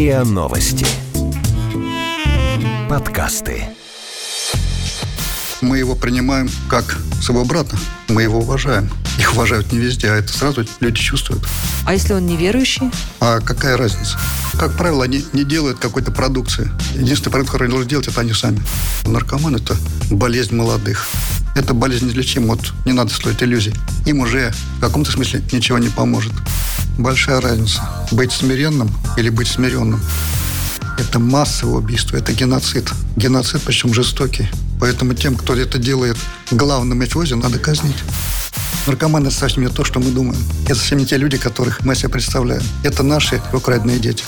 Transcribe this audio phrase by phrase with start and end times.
[0.00, 0.86] РИА Новости.
[2.88, 3.64] Подкасты.
[5.60, 7.76] Мы его принимаем как своего брата.
[8.08, 8.88] Мы его уважаем.
[9.18, 11.46] Их уважают не везде, а это сразу люди чувствуют.
[11.84, 12.90] А если он неверующий?
[13.20, 14.18] А какая разница?
[14.58, 16.70] Как правило, они не делают какой-то продукции.
[16.94, 18.62] Единственный продукт, который они должны делать, это они сами.
[19.04, 19.76] Наркоман– это
[20.10, 21.08] болезнь молодых.
[21.54, 22.46] Это болезнь неизлечима.
[22.54, 23.74] Вот не надо строить иллюзий.
[24.06, 26.32] Им уже в каком-то смысле ничего не поможет.
[27.00, 27.80] Большая разница.
[28.10, 30.02] Быть смиренным или быть смиренным.
[30.98, 32.90] Это массовое убийство, это геноцид.
[33.16, 34.46] Геноцид, причем жестокий.
[34.78, 36.18] Поэтому тем, кто это делает
[36.50, 37.96] главным мафиози, надо казнить.
[38.86, 40.38] Наркоманы– это совсем не то, что мы думаем.
[40.66, 42.62] Это совсем не те люди, которых мы себе представляем.
[42.82, 44.22] Это наши украденные дети.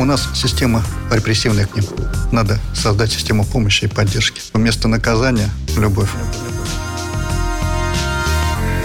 [0.00, 1.86] У нас система репрессивная к ним.
[2.32, 4.42] Надо создать систему помощи и поддержки.
[4.54, 6.10] Вместо наказания– любовь.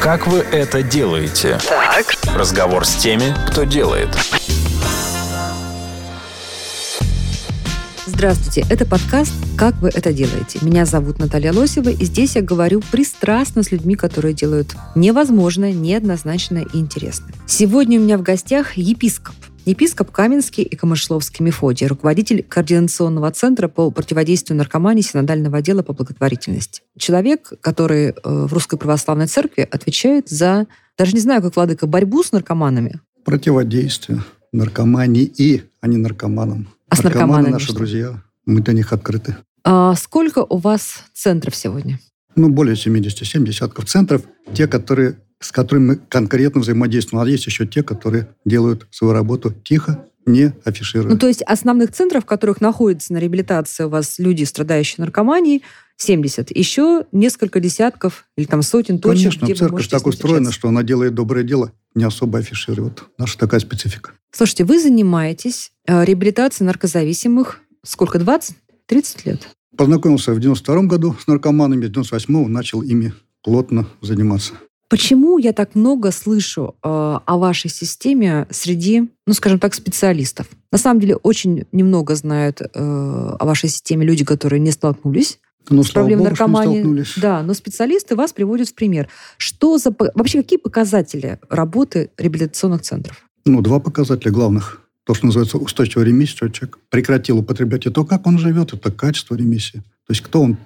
[0.02, 1.58] Как вы это делаете?
[1.68, 2.06] Так.
[2.36, 4.10] Разговор с теми, кто делает.
[8.06, 10.60] Здравствуйте, это подкаст «Как вы это делаете?».
[10.62, 16.66] Меня зовут Наталья Лосева, и здесь я говорю пристрастно с людьми, которые делают невозможное, неоднозначное
[16.74, 17.34] и интересное.
[17.46, 19.36] Сегодня у меня в гостях епископ,
[19.70, 26.82] епископ Каменский и Камышловский Мефодий, руководитель Координационного центра по противодействию наркомании Синодального отдела по благотворительности.
[26.98, 32.24] Человек, который э, в Русской Православной Церкви отвечает за, даже не знаю, как владыка, борьбу
[32.24, 33.00] с наркоманами.
[33.26, 34.24] Противодействие
[34.54, 36.70] наркомании и, а не наркоманам.
[36.90, 37.76] А с Наркоманы наркоманами наши что?
[37.76, 38.24] друзья.
[38.46, 39.36] Мы для них открыты.
[39.64, 42.00] А сколько у вас центров сегодня?
[42.38, 44.22] Ну, более 70, 7 десятков центров.
[44.54, 47.24] Те, которые, с которыми мы конкретно взаимодействуем.
[47.24, 51.14] А есть еще те, которые делают свою работу тихо, не афишируя.
[51.14, 55.64] Ну, то есть основных центров, в которых находятся на реабилитации у вас люди, страдающие наркоманией,
[55.98, 56.56] 70.
[56.56, 61.16] Еще несколько десятков или там сотен точек, Конечно, где церковь так устроена, что она делает
[61.16, 63.04] доброе дело, не особо афиширует.
[63.18, 64.12] Наша такая специфика.
[64.32, 68.56] Слушайте, вы занимаетесь э, реабилитацией наркозависимых сколько, 20?
[68.86, 69.48] 30 лет?
[69.76, 74.54] Познакомился в 92 году с наркоманами, в 98 начал ими плотно заниматься.
[74.90, 80.48] Почему я так много слышу э, о вашей системе среди, ну, скажем так, специалистов?
[80.72, 85.40] На самом деле, очень немного знают э, о вашей системе люди, которые не столкнулись
[85.70, 87.06] Ну, с проблемой наркомании.
[87.18, 89.10] Да, но специалисты вас приводят в пример.
[89.38, 93.28] Что за вообще какие показатели работы реабилитационных центров?
[93.46, 94.82] Ну, два показателя главных.
[95.04, 99.36] То, что называется устойчивая ремиссия, человек прекратил употреблять, и то, как он живет, это качество
[99.36, 99.80] ремиссии.
[100.06, 100.58] То есть кто он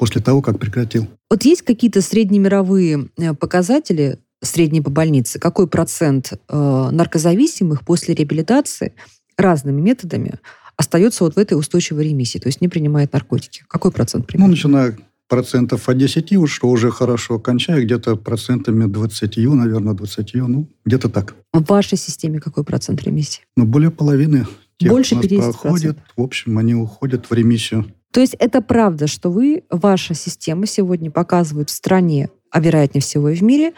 [0.00, 1.08] после того, как прекратил.
[1.30, 5.38] Вот есть какие-то среднемировые э, показатели средние по больнице?
[5.38, 8.94] Какой процент э, наркозависимых после реабилитации
[9.36, 10.36] разными методами
[10.78, 13.62] остается вот в этой устойчивой ремиссии, то есть не принимает наркотики?
[13.68, 14.52] Какой процент Ну, примерно?
[14.52, 14.96] начиная
[15.28, 21.10] процентов от 10, уж, что уже хорошо, кончая где-то процентами 20, наверное, 20, ну, где-то
[21.10, 21.34] так.
[21.52, 23.42] В вашей системе какой процент ремиссии?
[23.54, 24.46] Но более половины
[24.78, 25.40] тех, Больше у нас 50%.
[25.42, 27.84] проходят, в общем, они уходят в ремиссию.
[28.12, 33.28] То есть это правда, что вы, ваша система сегодня показывает в стране, а вероятнее всего
[33.28, 33.72] и в мире,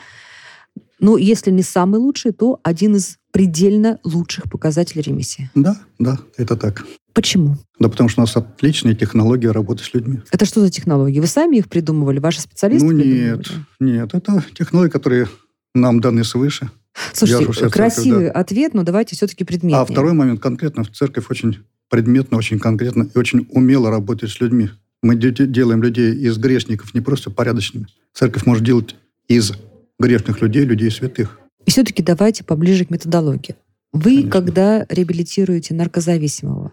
[0.98, 5.50] ну, если не самый лучший, то один из предельно лучших показателей ремиссии.
[5.54, 6.84] Да, да, это так.
[7.12, 7.56] Почему?
[7.78, 10.20] Да потому что у нас отличные технологии работы с людьми.
[10.30, 11.20] Это что за технологии?
[11.20, 12.20] Вы сами их придумывали?
[12.20, 13.50] Ваши специалисты ну, нет,
[13.80, 15.28] нет, это технологии, которые
[15.74, 16.70] нам даны свыше.
[17.12, 18.32] Слушайте, же церковь, красивый да.
[18.32, 19.80] ответ, но давайте все-таки предметнее.
[19.80, 24.70] А второй момент конкретно, церковь очень предметно, очень конкретно и очень умело работает с людьми.
[25.02, 27.86] Мы де- де- делаем людей из грешников не просто порядочными.
[28.14, 28.96] Церковь может делать
[29.28, 29.52] из
[30.00, 31.38] грешных людей людей святых.
[31.66, 33.56] И все-таки давайте поближе к методологии.
[33.92, 34.30] Вы, Конечно.
[34.30, 36.72] когда реабилитируете наркозависимого,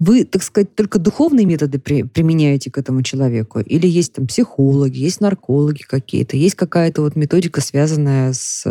[0.00, 3.60] вы, так сказать, только духовные методы при- применяете к этому человеку?
[3.60, 8.64] Или есть там психологи, есть наркологи какие-то, есть какая-то вот методика, связанная с,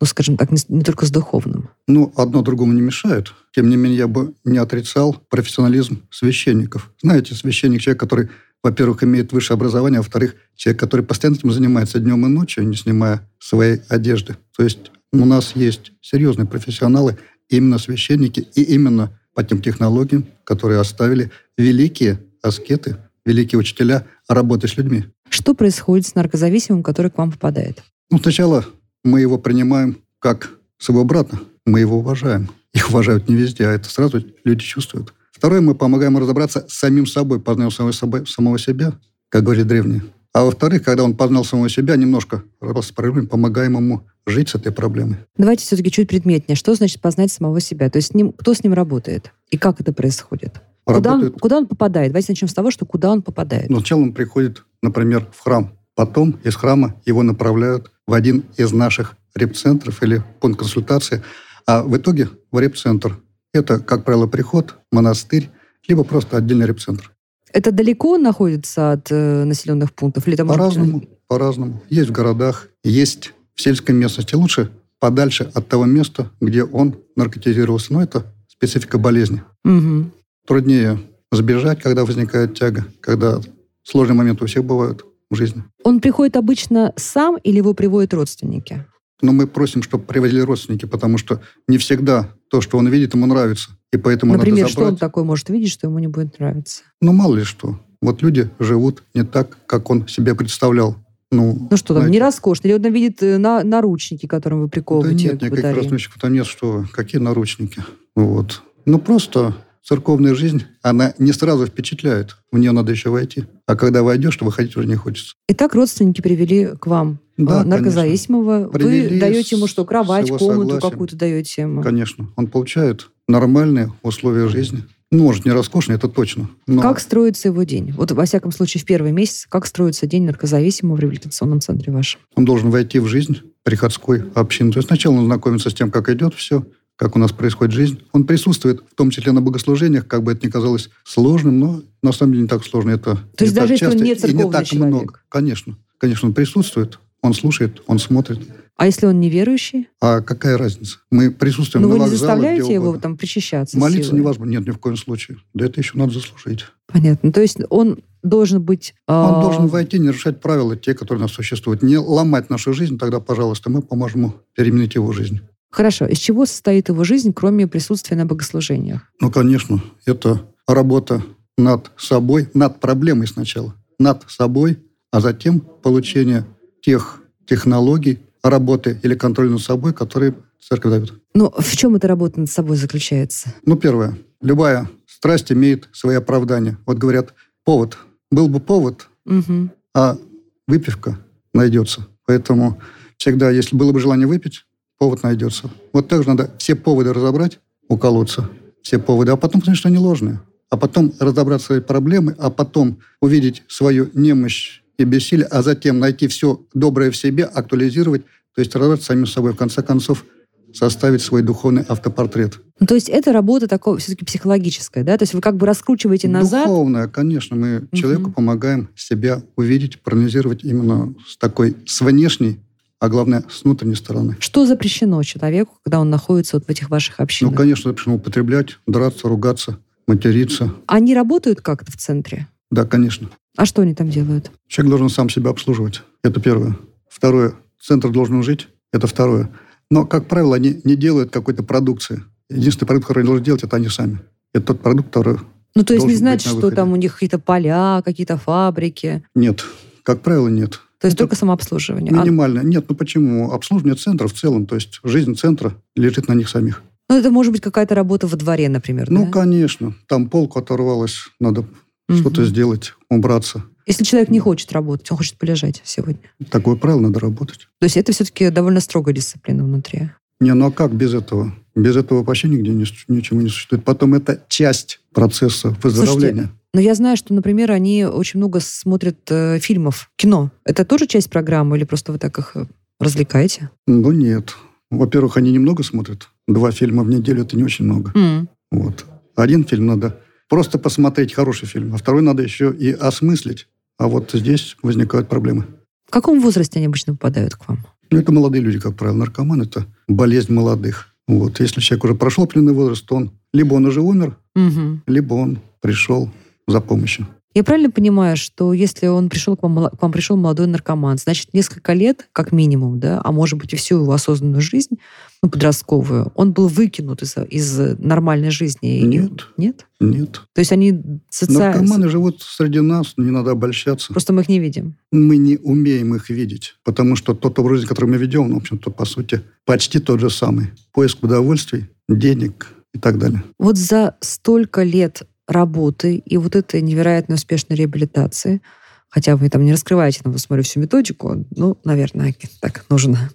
[0.00, 1.68] ну, скажем так, не, не только с духовным?
[1.88, 3.34] Ну, одно другому не мешает.
[3.54, 6.92] Тем не менее, я бы не отрицал профессионализм священников.
[7.02, 8.28] Знаете, священник человек, который,
[8.62, 12.76] во-первых, имеет высшее образование, а во-вторых, человек, который постоянно этим занимается днем и ночью, не
[12.76, 14.36] снимая своей одежды.
[14.56, 20.80] То есть у нас есть серьезные профессионалы, именно священники, и именно по тем технологиям, которые
[20.80, 25.04] оставили великие аскеты, великие учителя работы с людьми.
[25.28, 27.82] Что происходит с наркозависимым, который к вам попадает?
[28.10, 28.64] Ну, сначала
[29.04, 31.38] мы его принимаем как своего брата.
[31.64, 32.50] Мы его уважаем.
[32.74, 35.14] Их уважают не везде, а это сразу люди чувствуют.
[35.30, 38.92] Второе, мы помогаем разобраться с самим собой, познал самого, собой, самого себя,
[39.28, 40.02] как говорят древние.
[40.32, 44.54] А во-вторых, когда он познал самого себя, немножко разобрался с проблемой, помогаем ему жить с
[44.54, 45.18] этой проблемой.
[45.36, 46.56] Давайте все-таки чуть предметнее.
[46.56, 47.90] Что значит познать самого себя?
[47.90, 49.32] То есть с ним, кто с ним работает?
[49.50, 50.62] И как это происходит?
[50.84, 52.12] Куда он, куда он попадает?
[52.12, 53.68] Давайте начнем с того, что куда он попадает.
[53.68, 55.76] Но сначала он приходит, например, в храм.
[55.94, 61.22] Потом из храма его направляют в один из наших репцентров или пункт консультации.
[61.66, 63.18] А в итоге в репцентр
[63.52, 65.50] Это, как правило, приход, монастырь,
[65.86, 67.11] либо просто отдельный репцентр.
[67.52, 70.26] Это далеко находится от э, населенных пунктов?
[70.26, 71.82] Или это может быть- По-разному, по-разному.
[71.90, 74.34] Есть в городах, есть в сельской местности.
[74.34, 77.92] Лучше подальше от того места, где он наркотизировался.
[77.92, 79.42] Но это специфика болезни.
[79.64, 80.12] Мгм.
[80.46, 81.00] Труднее
[81.30, 83.40] сбежать, когда возникает тяга, когда
[83.82, 85.64] сложные моменты у всех бывают в жизни.
[85.84, 88.84] Он приходит обычно сам или его приводят родственники?
[89.22, 93.26] Но мы просим, чтобы привозили родственники, потому что не всегда то, что он видит, ему
[93.26, 93.70] нравится.
[93.92, 96.82] И поэтому Например, что он такой может видеть, что ему не будет нравиться?
[97.00, 97.78] Ну, мало ли что.
[98.00, 100.96] Вот люди живут не так, как он себе представлял.
[101.30, 102.66] Ну, Ну что там, знаете, не роскошно?
[102.66, 106.32] Или он видит э, на, наручники, которым вы Да приковываете нет к никаких наручников там
[106.32, 106.84] нет, что.
[106.92, 107.82] Какие наручники?
[108.14, 108.62] Вот.
[108.84, 112.36] Ну, просто церковная жизнь, она не сразу впечатляет.
[112.50, 113.44] В нее надо еще войти.
[113.66, 115.34] А когда войдешь, то выходить уже не хочется.
[115.48, 118.68] Итак, родственники привели к вам Да, э, наркозависимого.
[118.72, 121.82] Вы Привели даете ему что, кровать, комнату какую-то даете ему?
[121.82, 122.28] Конечно.
[122.36, 124.84] Он получает нормальные условия жизни.
[125.10, 126.48] Ну, может, не роскошные, это точно.
[126.66, 127.92] Но Как строится его день?
[127.92, 132.20] Вот, во всяком случае, в первый месяц, как строится день наркозависимого в реабилитационном центре вашем?
[132.34, 134.72] он должен войти в жизнь приходской общины.
[134.72, 136.64] То есть сначала он знакомится с тем, как идет все,
[136.96, 138.00] как у нас происходит жизнь.
[138.12, 142.12] Он присутствует, в том числе на богослужениях, как бы это ни казалось сложным, но на
[142.12, 142.90] самом деле не так сложно.
[142.90, 144.94] Это То есть не даже если он часто не и церковный так человек?
[144.94, 145.20] много.
[145.28, 145.76] Конечно.
[145.98, 148.40] Конечно, он присутствует, он слушает, он смотрит.
[148.76, 149.88] А если он неверующий?
[150.00, 150.98] А какая разница?
[151.10, 153.78] Мы присутствуем Ну, на вы не вокзалах, заставляете его там причащаться?
[153.78, 154.20] Молиться силой?
[154.20, 154.50] невозможно.
[154.50, 155.38] Нет, ни в коем случае.
[155.54, 156.64] Да это еще надо заслужить.
[156.86, 157.32] Понятно.
[157.32, 158.94] То есть он должен быть...
[159.06, 161.82] Он а, должен войти, не нарушать правила, те, которые у нас существуют.
[161.82, 165.40] Не ломать нашу жизнь, тогда, пожалуйста, мы поможем ему переменить его жизнь.
[165.72, 166.04] Хорошо.
[166.06, 169.02] Из чего состоит его жизнь, кроме присутствия на богослужениях?
[169.20, 171.22] Ну, конечно, это работа
[171.56, 174.78] над собой, над проблемой сначала, над собой,
[175.10, 176.44] а затем получение
[176.82, 181.14] тех технологий работы или контроля над собой, которые церковь дает.
[181.34, 183.54] Ну, в чем эта работа над собой заключается?
[183.64, 184.18] Ну, первое.
[184.42, 186.76] Любая страсть имеет свои оправдания.
[186.84, 187.32] Вот говорят,
[187.64, 187.96] повод.
[188.30, 189.70] Был бы повод, Мгм.
[189.94, 190.18] а
[190.66, 191.18] выпивка
[191.54, 192.06] найдется.
[192.26, 192.80] Поэтому
[193.16, 194.64] всегда, если было бы желание выпить,
[195.02, 195.68] повод найдется.
[195.92, 197.58] Вот так же надо все поводы разобрать,
[197.88, 198.48] уколоться,
[198.82, 200.40] все поводы, а потом что они ложные.
[200.70, 206.28] А потом разобрать свои проблемы, а потом увидеть свою немощь и бессилие, а затем найти
[206.28, 208.22] все доброе в себе, актуализировать,
[208.54, 210.24] то есть разобраться самим собой, в конце концов
[210.72, 212.60] составить свой духовный автопортрет.
[212.78, 215.18] Ну, то есть это работа такого все-таки психологическая, да?
[215.18, 216.68] То есть вы как бы раскручиваете назад.
[216.68, 217.56] Духовная, конечно.
[217.56, 222.60] Мы человеку помогаем себя увидеть, проанализировать именно с такой, с внешней,
[223.02, 224.36] а главное, с внутренней стороны.
[224.38, 227.56] Что запрещено человеку, когда он находится вот в этих ваших Ну, общинах?
[227.56, 230.72] конечно, запрещено употреблять, драться, ругаться, материться.
[230.86, 232.46] Они работают как-то в центре?
[232.70, 233.28] Да, конечно.
[233.56, 234.52] А что они там делают?
[234.68, 236.02] Человек должен сам себя обслуживать.
[236.22, 236.76] Это первое.
[237.08, 237.54] Второе.
[237.80, 238.68] Центр должен жить.
[238.92, 239.50] Это второе.
[239.90, 242.22] Но, как правило, они не делают какой-то продукции.
[242.50, 244.20] Единственный продукт, который они должны делать, это они сами.
[244.54, 245.38] Это тот продукт, который...
[245.74, 249.24] Ну, то есть не значит, что там у них какие-то поля, какие-то фабрики.
[249.34, 249.64] Нет.
[250.04, 250.80] Как правило, нет.
[251.02, 252.12] То есть Это только самообслуживание.
[252.12, 252.60] А- Минимально.
[252.60, 253.50] Нет, ну почему?
[253.52, 256.82] Обслуживание центра в целом, то есть жизнь центра лежит на них самих.
[257.08, 259.30] ну, это может быть какая-то работа во дворе, например, Ну, да?
[259.32, 259.94] конечно.
[260.06, 261.66] Там полку оторвалась, надо
[262.08, 262.18] Мгм.
[262.20, 263.64] что-то сделать, убраться.
[263.84, 266.20] Если человек не хочет работать, он хочет полежать сегодня.
[266.50, 267.68] Такое правило надо работать.
[267.80, 270.10] То есть это все-таки довольно строгая дисциплина внутри.
[270.40, 271.52] Не, ну а как без этого?
[271.74, 273.84] Без этого вообще нигде су- ничего не существует.
[273.84, 276.50] Потом это часть процесса выздоровления.
[276.74, 280.50] Но я знаю, что, например, они очень много смотрят э, фильмов, кино.
[280.64, 282.66] Это тоже часть программы или просто вы так их э,
[282.98, 283.70] развлекаете?
[283.86, 284.54] Ну нет.
[284.90, 286.28] Во-первых, они немного смотрят.
[286.46, 288.12] Два фильма в неделю– это не очень много.
[288.14, 288.48] М.
[288.70, 289.04] Вот.
[289.36, 293.68] Один фильм надо просто посмотреть, хороший фильм, а второй надо еще и осмыслить.
[293.98, 295.66] А вот здесь возникают проблемы.
[296.06, 297.86] В каком возрасте они обычно попадают к вам?
[298.10, 299.16] Ну, это молодые люди, как правило.
[299.16, 301.11] Наркоман– это болезнь молодых.
[301.28, 301.60] Вот.
[301.60, 305.02] Если человек уже прошел определенный возраст, то он либо он уже умер, Мгм.
[305.06, 306.30] либо он пришел
[306.66, 307.26] за помощью.
[307.54, 311.52] Я правильно понимаю, что если он пришел к вам, к вам пришел молодой наркоман, значит,
[311.52, 314.98] несколько лет, как минимум, да, а может быть и всю его осознанную жизнь,
[315.42, 319.00] ну, подростковую, он был выкинут из, из нормальной жизни?
[319.00, 319.48] Нет.
[319.56, 319.86] Нет?
[320.00, 320.42] Нет.
[320.54, 321.80] То есть они социально...
[321.80, 324.12] Наркоманы живут среди нас, не надо обольщаться.
[324.12, 324.96] Просто мы их не видим.
[325.10, 328.58] Мы не умеем их видеть, потому что тот образ жизни, который мы ведем, ну, в
[328.58, 330.70] общем-то, по сути, почти тот же самый.
[330.92, 333.42] Поиск удовольствий, денег и так далее.
[333.58, 338.62] Вот за столько лет работы и вот этой невероятно успешной реабилитации,
[339.08, 343.30] хотя вы там не раскрываете, но смотрю всю методику, ну, наверное, так нужно.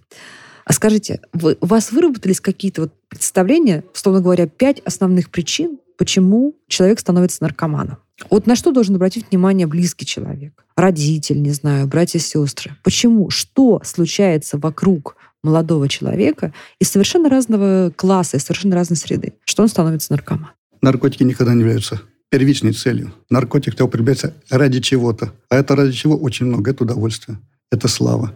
[0.65, 6.55] А скажите, вы, у вас выработались какие-то вот представления, условно говоря, пять основных причин, почему
[6.67, 7.97] человек становится наркоманом?
[8.29, 10.65] Вот на что должен обратить внимание близкий человек?
[10.75, 12.75] Родитель, не знаю, братья, сестры.
[12.83, 13.29] Почему?
[13.29, 19.69] Что случается вокруг молодого человека из совершенно разного класса, из совершенно разной среды, что он
[19.69, 20.51] становится наркоманом.
[20.81, 23.13] Наркотики никогда не являются первичной целью.
[23.29, 25.33] Наркотик тебя употребляется ради чего-то.
[25.49, 26.71] А это ради чего очень много.
[26.71, 27.39] Это удовольствие,
[27.71, 28.33] это слава,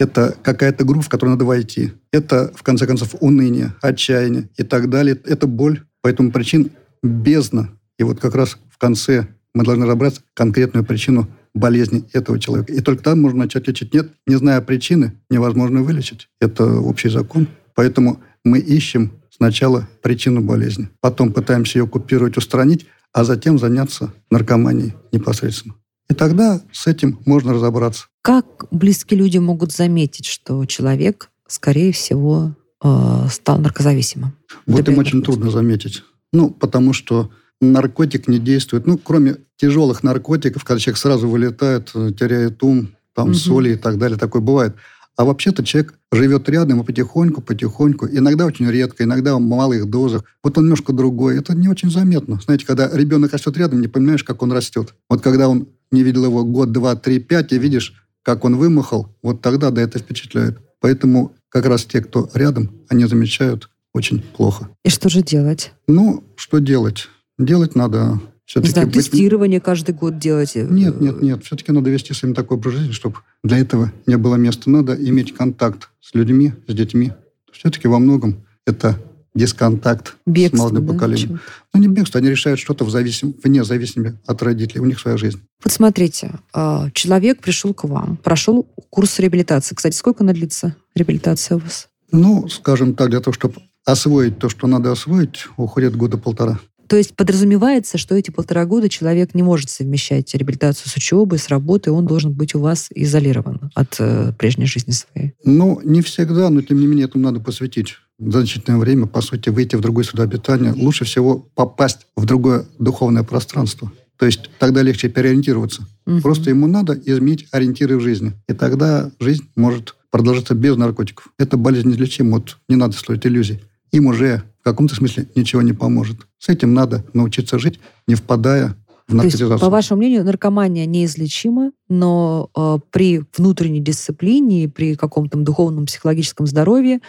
[0.00, 1.92] это какая-то группа, в которую надо войти.
[2.10, 5.18] Это, в конце концов, уныние, отчаяние и так далее.
[5.24, 5.82] Это боль.
[6.00, 6.70] Поэтому причин
[7.02, 7.70] бездна.
[7.98, 12.72] И вот как раз в конце мы должны разобрать конкретную причину болезни этого человека.
[12.72, 13.92] И только там можно начать лечить.
[13.92, 16.28] Нет, не зная причины, невозможно вылечить.
[16.40, 17.48] Это общий закон.
[17.74, 20.90] Поэтому мы ищем сначала причину болезни.
[21.00, 25.74] Потом пытаемся ее купировать, устранить, а затем заняться наркоманией непосредственно.
[26.10, 28.06] И тогда с этим можно разобраться.
[28.20, 32.54] Как близкие люди могут заметить, что человек, скорее всего,
[32.84, 34.34] э, стал наркозависимым?
[34.66, 36.02] Вот им очень трудно заметить.
[36.34, 37.30] Ну, потому что
[37.62, 38.86] наркотик не действует.
[38.86, 43.34] Ну, кроме тяжелых наркотиков, когда человек сразу вылетает, теряет ум, там угу.
[43.34, 44.74] соли и так далее, такое бывает.
[45.20, 50.24] А вообще-то человек живет рядом и потихоньку, потихоньку, иногда очень редко, иногда в малых дозах.
[50.42, 51.36] Вот он немножко другой.
[51.36, 52.40] Это не очень заметно.
[52.42, 54.94] Знаете, когда ребенок растет рядом, не понимаешь, как он растет.
[55.10, 59.14] Вот когда он не видел его год, два, три, пять, и видишь, как он вымахал,
[59.22, 60.56] вот тогда, да, это впечатляет.
[60.80, 64.70] Поэтому как раз те, кто рядом, они замечают очень плохо.
[64.86, 65.72] И что же делать?
[65.86, 67.08] Ну, что делать?
[67.38, 68.72] Делать надо все-таки...
[68.72, 68.96] Знаю, быть...
[68.96, 70.56] тестирование каждый год делать?
[70.56, 71.44] Нет, нет, нет.
[71.44, 74.68] Все-таки надо вести с вами такой образ жизни, чтобы для этого не было места.
[74.68, 77.12] Надо иметь контакт с людьми, с детьми.
[77.52, 79.00] Все-таки во многом это
[79.36, 81.40] дисконтакт бегство, с молодым да, поколением.
[81.72, 83.36] Ну, не бегство, они решают что-то в зависим...
[83.44, 84.80] вне зависимости от родителей.
[84.80, 85.40] У них своя жизнь.
[85.62, 89.76] Вот смотрите, а, человек пришел к вам, прошел курс реабилитации.
[89.76, 91.88] Кстати, сколько она длится, реабилитация у вас?
[92.10, 93.54] Ну, скажем так, для того, чтобы
[93.84, 96.58] освоить то, что надо освоить, уходит года полтора.
[96.90, 101.46] То есть подразумевается, что эти полтора года человек не может совмещать реабилитацию с учебой, с
[101.46, 105.34] работой, он должен быть у вас изолирован от э, прежней жизни своей.
[105.44, 109.76] Ну, не всегда, но тем не менее этому надо посвятить значительное время, по сути, выйти
[109.76, 110.72] в другую среду обитания.
[110.72, 113.92] Лучше всего попасть в другое духовное пространство.
[114.18, 115.86] То есть тогда легче переориентироваться.
[116.08, 116.22] Угу.
[116.22, 118.32] Просто ему надо изменить ориентиры в жизни.
[118.48, 121.28] И тогда жизнь может продолжаться без наркотиков.
[121.38, 122.38] Это болезнь неизлечима.
[122.38, 123.60] Вот не надо строить иллюзий.
[123.92, 126.26] Им уже в каком-то смысле ничего не поможет.
[126.40, 127.78] С этим надо научиться жить,
[128.08, 128.74] не впадая
[129.06, 129.48] в наркотизацию.
[129.48, 135.84] То есть, по вашему мнению, наркомания неизлечима, но э, при внутренней дисциплине при каком-то духовном
[135.84, 137.00] психологическом здоровье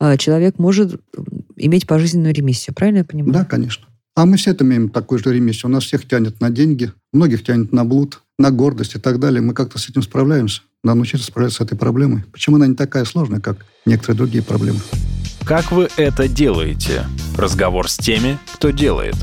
[0.00, 1.00] э, человек может
[1.56, 2.74] иметь пожизненную ремиссию.
[2.74, 3.32] Правильно я понимаю?
[3.32, 3.86] Да, конечно.
[4.14, 5.70] А мы все это имеем такую же ремиссию.
[5.70, 9.40] У нас всех тянет на деньги, многих тянет на блуд, на гордость и так далее.
[9.40, 10.62] Мы как-то с этим справляемся.
[10.84, 12.24] Надо научиться справляться с этой проблемой.
[12.30, 14.78] Почему она не такая сложная, как некоторые другие проблемы?
[15.44, 17.04] Как вы это делаете?
[17.38, 19.14] Разговор с теми, кто делает.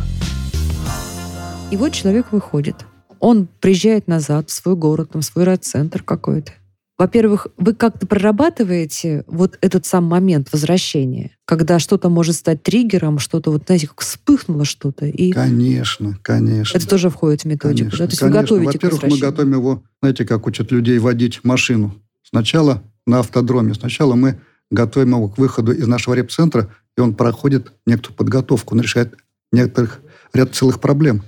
[1.69, 2.85] И вот человек выходит.
[3.19, 6.53] Он приезжает назад в свой город, там, в свой райцентр какой-то.
[6.97, 13.51] Во-первых, вы как-то прорабатываете вот этот сам момент возвращения, когда что-то может стать триггером, что-то
[13.51, 15.07] вот, знаете, как вспыхнуло что-то.
[15.07, 15.33] И...
[15.33, 16.77] Конечно, конечно.
[16.77, 18.05] Это тоже входит в методику, конечно, да?
[18.05, 18.39] То есть конечно.
[18.39, 21.93] вы готовите Во-первых, мы готовим его, знаете, как учат людей водить машину.
[22.23, 23.73] Сначала на автодроме.
[23.73, 24.39] Сначала мы
[24.71, 29.15] готовим его к выходу из нашего репцентра, и он проходит некоторую подготовку, он решает
[29.51, 29.99] некоторых
[30.33, 31.23] ряд целых проблем.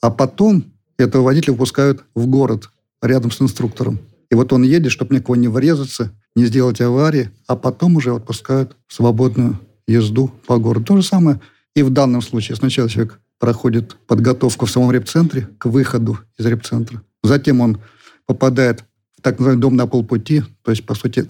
[0.00, 0.64] А потом
[0.96, 2.70] этого водителя выпускают в город
[3.02, 3.98] рядом с инструктором.
[4.30, 8.76] И вот он едет, чтобы никого не врезаться, не сделать аварии, а потом уже отпускают
[8.86, 10.84] в свободную езду по городу.
[10.84, 11.40] То же самое
[11.74, 12.56] и в данном случае.
[12.56, 17.02] Сначала человек проходит подготовку в самом репцентре к выходу из репцентра.
[17.22, 17.80] Затем он
[18.26, 18.84] попадает
[19.16, 21.26] в так называемый дом на полпути, то есть, по сути,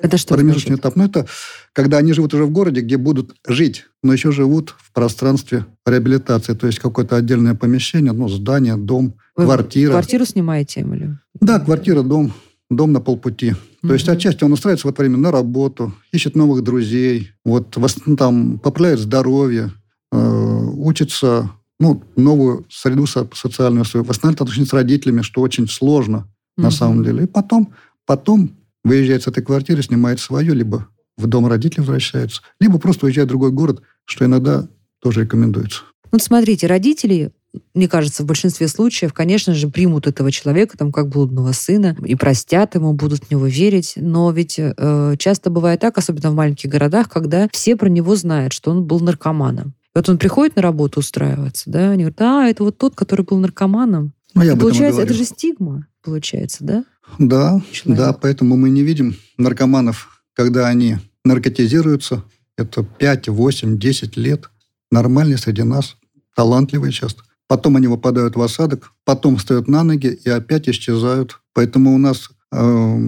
[0.00, 0.96] это что Промежуточный этап.
[0.96, 1.26] Ну, это
[1.72, 6.54] когда они живут уже в городе, где будут жить, но еще живут в пространстве реабилитации.
[6.54, 9.92] То есть какое-то отдельное помещение, ну, здание, дом, Вы квартира.
[9.92, 11.18] Квартиру снимаете, или?
[11.40, 12.32] Да, квартира, дом,
[12.70, 13.54] дом на полпути.
[13.82, 17.76] То есть отчасти он устраивается в это время на работу, ищет новых друзей, вот
[18.18, 19.72] там поправляет здоровье,
[20.10, 26.16] э, учится ну, новую среду социальную свою, восстанавливает отношения с родителями, что очень сложно
[26.58, 26.62] mm-hmm.
[26.62, 27.24] на самом деле.
[27.24, 27.72] И потом,
[28.04, 28.57] потом
[28.88, 33.30] выезжает с этой квартиры, снимает свою, либо в дом родителей возвращается, либо просто уезжает в
[33.30, 34.68] другой город, что иногда
[35.00, 35.82] тоже рекомендуется.
[36.10, 37.32] Ну, смотрите, родители,
[37.74, 42.14] мне кажется, в большинстве случаев, конечно же, примут этого человека там как блудного сына и
[42.14, 43.94] простят ему, будут в него верить.
[43.96, 48.52] Но ведь э, часто бывает так, особенно в маленьких городах, когда все про него знают,
[48.52, 49.74] что он был наркоманом.
[49.94, 53.22] И вот он приходит на работу устраиваться, да, они говорят, а, это вот тот, который
[53.22, 54.12] был наркоманом.
[54.34, 56.84] Ну, я получается, это же стигма, получается, да?
[57.18, 57.98] Да, человек.
[57.98, 62.24] да, поэтому мы не видим наркоманов, когда они наркотизируются.
[62.56, 64.50] Это 5, 8, 10 лет.
[64.90, 65.96] Нормальные среди нас,
[66.34, 67.22] талантливые часто.
[67.46, 71.40] Потом они выпадают в осадок, потом встают на ноги и опять исчезают.
[71.54, 72.98] Поэтому у нас э,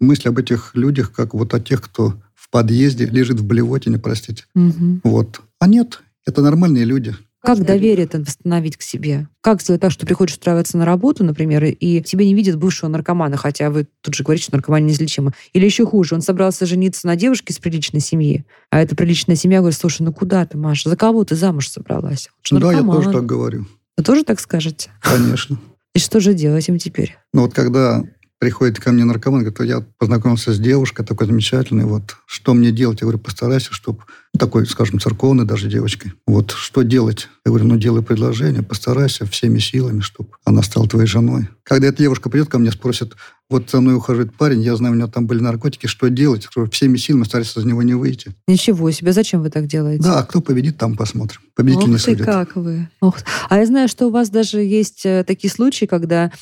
[0.00, 4.44] мысль об этих людях, как вот о тех, кто в подъезде, лежит в блевотине, простите.
[4.54, 5.00] Мгм.
[5.04, 5.40] Вот.
[5.60, 7.14] А нет, это нормальные люди.
[7.46, 9.28] Как доверие это восстановить к себе?
[9.40, 13.36] Как сделать так, что приходишь устраиваться на работу, например, и тебя не видят бывшего наркомана,
[13.36, 15.32] хотя вы тут же говорите, что наркомания неизлечима.
[15.52, 19.60] Или еще хуже, он собрался жениться на девушке из приличной семьи, а эта приличная семья
[19.60, 22.28] говорит, слушай, ну куда ты, Маша, за кого ты замуж собралась?
[22.50, 22.96] Он же Да, я наркоман».
[22.96, 23.66] тоже так говорю.
[23.96, 24.90] Вы тоже так скажете?
[25.00, 25.58] Конечно.
[25.94, 27.16] И что же делать им теперь?
[27.32, 28.02] Но вот когда
[28.38, 32.70] приходит ко мне наркоман, говорит, «Вот я познакомился с девушкой такой замечательной, вот что мне
[32.70, 33.00] делать?
[33.00, 34.02] Я говорю, постарайся, чтобы
[34.38, 36.12] такой, скажем, церковной даже девочкой.
[36.26, 37.28] Вот что делать?
[37.44, 41.48] Я говорю, ну делай предложение, постарайся всеми силами, чтобы она стала твоей женой.
[41.62, 43.14] Когда эта девушка придет ко мне, спросит,
[43.48, 46.48] вот за мной ухаживает парень, я знаю, у него там были наркотики, что делать?
[46.54, 48.34] Говорю, всеми силами старайся из него не выйти.
[48.48, 50.02] Ничего себе, зачем вы так делаете?
[50.02, 51.40] Да, а кто победит, там посмотрим.
[51.54, 52.26] Победитель не Ох ты, судит.
[52.26, 52.88] как вы.
[53.00, 53.16] Ох.
[53.48, 56.32] А я знаю, что у вас даже есть э, такие случаи, когда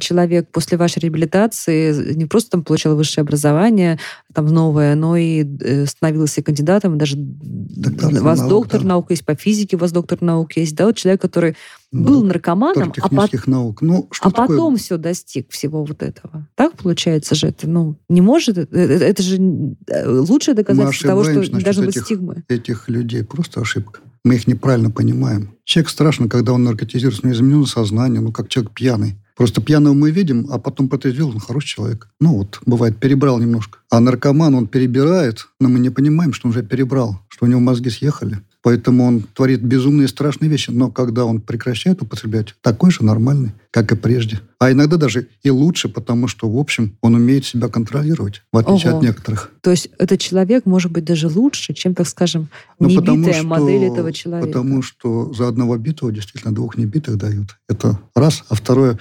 [0.00, 3.98] человек после вашей реабилитации не просто там получал высшее образование,
[4.34, 8.88] там новое, но и э, становился кандидатом, даже Доктор у вас наук, доктор да.
[8.88, 11.56] наук есть, по физике у вас доктор наук есть, да, вот человек, который
[11.92, 13.82] Ну, был наркоманом, а, технических наук.
[13.82, 14.48] Ну, что а такое?
[14.48, 16.46] потом все достиг всего вот этого.
[16.56, 19.36] Так получается же это, ну, не может, это, это же
[19.86, 22.44] э, лучшее доказательство того, что не должно быть этих- стигмы.
[22.48, 24.00] этих людей просто ошибка.
[24.22, 25.54] Мы их неправильно понимаем.
[25.64, 29.16] Человек страшно, когда он наркотизируется, у него изменено сознание, ну, как человек пьяный.
[29.40, 32.08] Просто пьяного мы видим, а потом протрезвел, он хороший человек.
[32.20, 33.78] Ну вот, бывает, перебрал немножко.
[33.88, 37.58] А наркоман, он перебирает, но мы не понимаем, что он уже перебрал, что у него
[37.58, 38.40] мозги съехали.
[38.62, 40.70] Поэтому он творит безумные страшные вещи.
[40.70, 44.42] Но когда он прекращает употреблять, такой же нормальный, как и прежде.
[44.58, 48.90] А иногда даже и лучше, потому что, в общем, он умеет себя контролировать, в отличие
[48.90, 48.98] Ого.
[48.98, 49.52] от некоторых.
[49.62, 53.84] То есть этот человек может быть даже лучше, чем, так скажем, Ну, небитая что- модель
[53.84, 54.46] этого человека.
[54.48, 57.56] Потому что за одного битого действительно двух небитых дают.
[57.70, 58.44] Это раз.
[58.50, 58.98] А второе,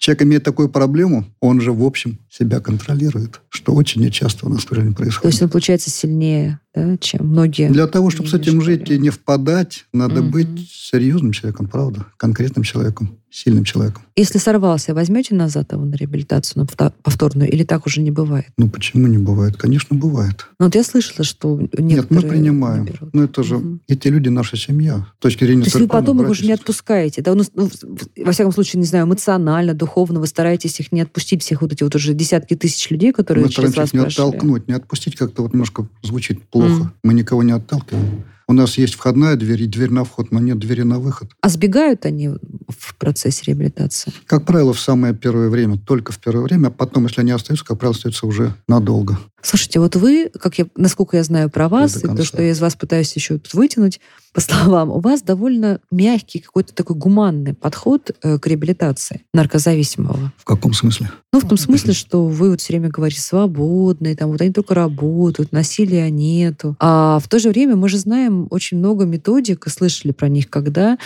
[0.00, 4.64] человек имеет такую проблему, он же, в общем, себя контролирует, что очень нечасто у нас
[4.64, 5.32] в жизни То происходит.
[5.32, 7.68] есть он получается сильнее, да, чем многие.
[7.68, 10.30] Для того, чтобы с этим жить и не впадать, надо Мгм.
[10.30, 14.02] быть серьезным человеком, правда, конкретным человеком, сильным человеком.
[14.16, 18.46] Если сорвался, возьмете назад его на реабилитацию, на повто- повторную, или так уже не бывает?
[18.58, 19.56] Ну, почему не бывает?
[19.56, 20.46] Конечно, бывает.
[20.58, 22.84] Ну, вот я слышала, что Нет, некоторые мы принимаем.
[22.84, 22.92] не.
[23.12, 23.80] Ну, это же, Мгм.
[23.88, 25.06] эти люди наша семья.
[25.18, 27.34] С точки зрения То есть вы потом их уже не отпускаете, да?
[27.34, 27.70] Ну, ну,
[28.24, 31.82] во всяком случае, не знаю, эмоционально, духовно вы стараетесь их не отпустить, всех вот эти
[31.84, 34.22] вот уже десятки тысяч людей, которые Мы через вас их не прошли.
[34.24, 36.59] оттолкнуть, не отпустить, как-то вот немножко звучит плохо.
[36.68, 36.92] Мгм.
[37.02, 38.24] Мы никого не отталкиваем.
[38.50, 41.30] У нас есть входная дверь и дверь на вход, но нет двери на выход.
[41.40, 44.12] А сбегают они в процессе реабилитации?
[44.26, 47.64] Как правило, в самое первое время, только в первое время, а потом, если они остаются,
[47.64, 49.20] как правило, остаются уже надолго.
[49.42, 52.60] Слушайте, вот вы, как я, насколько я знаю про вас, и то, что я из
[52.60, 54.00] вас пытаюсь еще тут вытянуть,
[54.32, 60.32] по словам, у вас довольно мягкий, какой-то такой гуманный подход э, к реабилитации наркозависимого.
[60.36, 61.10] В каком смысле?
[61.32, 64.74] Ну, в том смысле, что вы вот все время говорите свободные, там вот они только
[64.74, 66.76] работают, насилия нету.
[66.78, 70.48] А в то же время мы же знаем очень много методик и слышали про них,
[70.48, 70.96] когда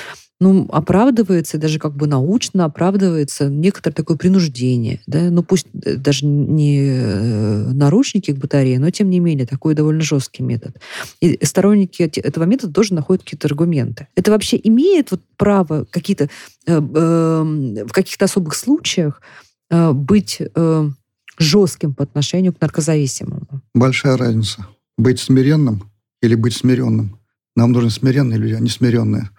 [0.41, 5.01] ну, оправдывается, даже как бы научно оправдывается некоторое такое принуждение.
[5.07, 5.31] Да?
[5.31, 10.03] Ну, пусть э, даже не э, наручники к батарее, но тем не менее, такой довольно
[10.03, 10.77] жесткий метод.
[11.21, 14.09] И сторонники этого метода тоже находят какие-то аргументы.
[14.17, 16.29] Это вообще имеет вот право какие-то э,
[16.67, 19.23] э, в каких-то особых случаях
[19.71, 20.91] э, быть э,
[21.39, 23.63] жестким по отношению к наркозависимому.
[23.73, 24.67] Большая разница.
[24.99, 25.91] Быть смиренным
[26.23, 27.19] или быть смиренным.
[27.57, 29.31] Нам нужны смиренные люди, а не смиренные.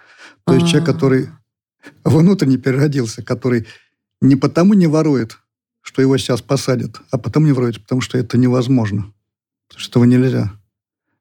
[0.46, 0.94] То есть человек, А.
[0.94, 1.30] который
[2.04, 3.66] внутренне переродился, который
[4.22, 5.38] не потому не ворует,
[5.82, 9.12] что его сейчас посадят, а потом не ворует, потому что это невозможно.
[9.68, 10.52] Потому что этого нельзя.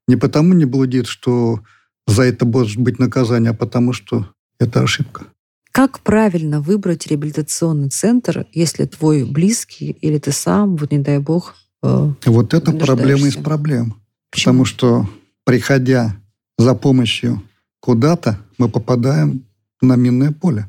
[0.08, 1.60] Не потому не блудит, что
[2.06, 5.24] за это может быть наказание, а потому что это ошибка.
[5.72, 11.56] Как правильно выбрать реабилитационный центр, если твой близкий или ты сам, вот не дай бог,
[11.82, 13.96] э, Вот это проблема из проблем.
[14.30, 14.52] почему?
[14.52, 15.10] Потому что,
[15.44, 16.16] приходя
[16.58, 17.42] за помощью
[17.80, 19.44] куда-то, мы попадаем
[19.80, 20.68] на минное поле.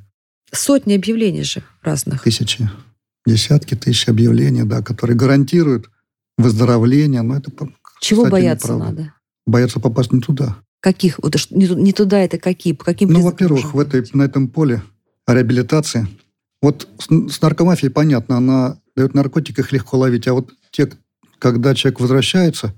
[0.52, 2.24] Сотни объявлений же разных.
[2.24, 2.69] Тысячи,
[3.26, 5.89] десятки тысяч объявлений, да, которые гарантируют
[6.38, 7.21] выздоровление.
[7.21, 7.52] Но это,
[8.02, 9.02] Чего кстати, бояться неправда.
[9.02, 9.13] надо?
[9.45, 10.58] Боятся попасть не туда.
[10.80, 11.19] Каких?
[11.21, 12.74] Вот не, не туда это какие?
[12.74, 14.84] По каким Ну, во-первых, в этой, на этом поле
[15.28, 16.08] реабилитации,
[16.62, 20.89] вот с, с наркомафией понятно, она дает наркотик, их легко ловить, а вот те,
[21.39, 22.74] когда человек возвращается,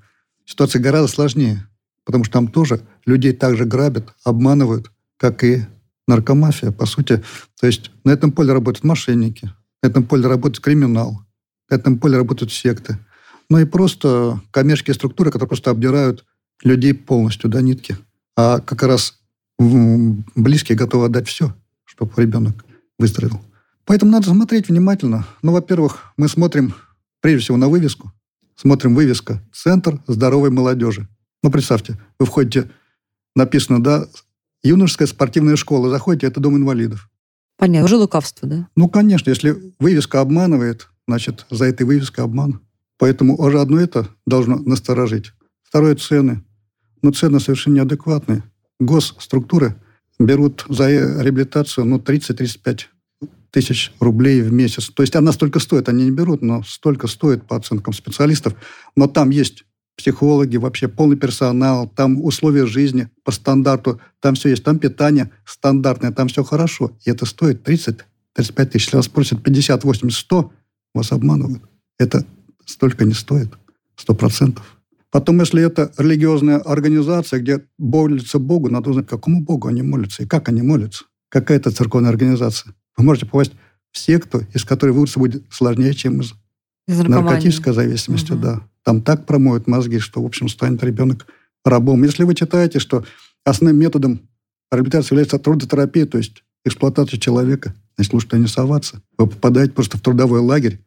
[0.45, 1.67] ситуация гораздо сложнее,
[2.05, 5.65] потому что там тоже людей также грабят, обманывают, как и
[6.07, 7.23] наркомафия, по сути.
[7.59, 9.51] То есть на этом поле работают мошенники,
[9.83, 11.21] на этом поле работает криминал,
[11.69, 12.97] на этом поле работают секты.
[13.49, 16.25] Ну и просто коммерческие структуры, которые просто обдирают
[16.63, 17.97] людей полностью до нитки.
[18.35, 19.19] А как раз
[19.57, 22.65] близкие готовы отдать все, чтобы ребенок
[22.99, 23.41] выздоровел.
[23.85, 25.25] Поэтому надо смотреть внимательно.
[25.41, 26.73] Ну, во-первых, мы смотрим
[27.21, 28.11] прежде всего на вывеску.
[28.55, 31.07] Смотрим вывеска «Центр здоровой молодежи».
[31.41, 32.69] Ну, представьте, вы входите,
[33.35, 34.07] написано, да,
[34.63, 35.89] юношеская спортивная школа.
[35.89, 37.09] Заходите, это дом инвалидов.
[37.57, 37.85] Понятно.
[37.85, 38.67] Уже лукавство, да?
[38.75, 42.61] Ну, конечно, если вывеска обманывает, значит, за этой вывеской обман.
[42.99, 45.33] Поэтому уже одно это должно насторожить.
[45.63, 46.43] Второе– цены.
[47.01, 48.43] Но цены совершенно неадекватные.
[48.79, 49.75] Госструктуры
[50.19, 52.81] берут за реабилитацию ну, 30-35
[53.51, 54.89] тысяч рублей в месяц.
[54.89, 58.53] То есть она столько стоит, они не берут, но столько стоит по оценкам специалистов.
[58.95, 59.63] Но там есть
[59.97, 66.11] психологи, вообще полный персонал, там условия жизни по стандарту, там все есть, там питание стандартное,
[66.11, 66.91] там все хорошо.
[67.03, 68.05] И это стоит 30-35
[68.67, 68.85] тысяч.
[68.85, 70.53] Если вас просят 50, 80, 100,
[70.93, 71.63] вас обманывают.
[71.97, 72.25] Это
[72.65, 73.49] столько не стоит,
[73.95, 74.77] сто процентов.
[75.09, 80.27] Потом, если это религиозная организация, где молятся Богу, надо узнать, какому Богу они молятся и
[80.27, 81.05] как они молятся.
[81.29, 82.73] Какая это церковная организация.
[82.97, 83.53] Вы можете попасть
[83.91, 86.33] в секту, из которой вырваться будет сложнее, чем из,
[86.87, 88.33] из наркотической зависимости.
[88.33, 88.41] Угу.
[88.41, 88.61] Да.
[88.87, 91.27] Там так промоют мозги, что, в общем, станет ребенок
[91.65, 92.03] рабом.
[92.03, 93.03] Если вы читаете, что
[93.43, 94.21] основным методом
[94.71, 99.01] реабилитации является трудотерапия, то есть эксплуатация человека, значит, лучше не соваться.
[99.17, 100.79] Вы попадаете просто в трудовой лагерь,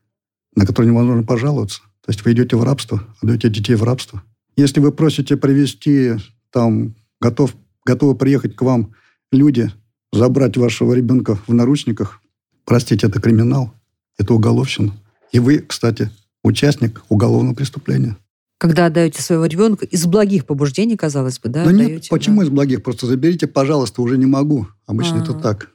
[0.57, 1.83] на который невозможно пожаловаться.
[2.01, 4.23] То есть вы идете в рабство, отдаете детей в рабство.
[4.57, 6.15] Если вы просите привести,
[6.53, 8.95] там, готов, готовы приехать к вам
[9.31, 9.71] люди,
[10.11, 12.23] забрать вашего ребенка в наручниках,
[12.65, 13.75] простите, это криминал,
[14.17, 14.95] это уголовщина.
[15.33, 16.11] И вы, кстати,
[16.43, 18.17] участник уголовного преступления.
[18.59, 21.65] Когда отдаете своего ребенка из благих побуждений, казалось бы, да?
[21.65, 22.47] Да отдаете, нет, почему да?
[22.47, 22.83] из благих?
[22.83, 24.67] Просто заберите, пожалуйста, уже не могу.
[24.87, 25.23] Обычно А-а-а.
[25.23, 25.41] это а.
[25.41, 25.71] так.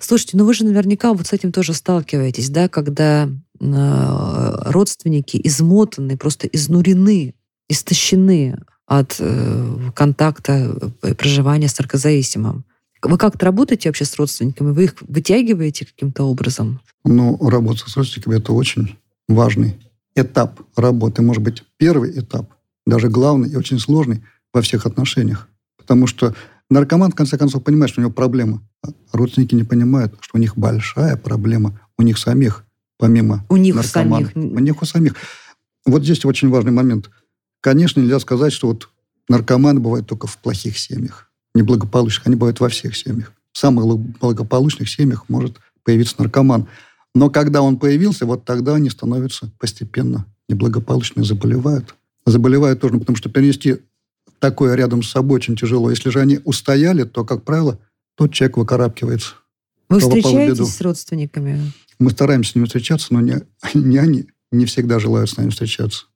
[0.00, 6.16] Слушайте, ну вы же наверняка вот с этим тоже сталкиваетесь, да, когда э, родственники измотаны,
[6.16, 7.34] просто изнурены,
[7.68, 12.64] истощены от э, контакта, э, проживания с наркозависимым.
[13.02, 14.72] Вы как-то работаете вообще с родственниками?
[14.72, 16.80] Вы их вытягиваете каким-то образом?
[17.04, 19.76] Ну, работа с родственниками– это очень важный
[20.14, 21.22] этап работы.
[21.22, 22.54] Может быть, первый этап,
[22.86, 25.48] даже главный и очень сложный во всех отношениях.
[25.76, 26.34] Потому что
[26.68, 28.62] наркоман, в конце концов, понимает, что у него проблема.
[28.82, 31.80] А родственники не понимают, что у них большая проблема.
[31.98, 32.64] У них самих,
[32.98, 34.30] помимо У них наркомана.
[34.30, 34.54] самих.
[34.54, 35.14] У них у самих.
[35.84, 37.10] Вот здесь очень важный момент.
[37.60, 38.88] Конечно, нельзя сказать, что вот
[39.28, 42.26] наркоманы бывают только в плохих семьях, неблагополучных.
[42.26, 43.32] Они бывают во всех семьях.
[43.52, 46.68] В самых благополучных семьях может появиться наркоман.
[47.14, 51.94] Но когда он появился, вот тогда они становятся постепенно неблагополучны, заболевают.
[52.26, 53.78] Заболевают тоже, потому что перенести
[54.38, 55.90] такое рядом с собой очень тяжело.
[55.90, 57.78] Если же они устояли, то, как правило,
[58.16, 59.34] тот человек выкарабкивается.
[59.88, 61.72] Вы встречаетесь с родственниками?
[61.98, 63.42] Мы стараемся с ними встречаться, но не,
[63.74, 66.06] не они не всегда желают с нами встречаться.